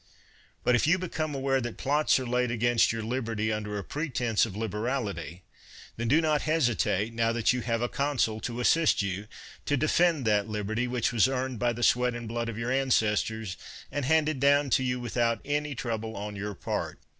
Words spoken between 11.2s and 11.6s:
earned